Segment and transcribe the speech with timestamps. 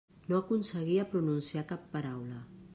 [0.31, 2.43] No aconseguia pronunciar cap paraula.